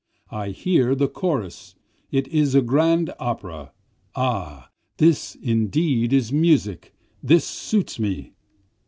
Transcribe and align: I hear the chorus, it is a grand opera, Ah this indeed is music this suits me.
I 0.31 0.49
hear 0.49 0.95
the 0.95 1.07
chorus, 1.07 1.75
it 2.09 2.27
is 2.29 2.55
a 2.55 2.63
grand 2.63 3.13
opera, 3.19 3.71
Ah 4.15 4.71
this 4.97 5.35
indeed 5.39 6.11
is 6.11 6.33
music 6.33 6.95
this 7.21 7.45
suits 7.45 7.99
me. 7.99 8.33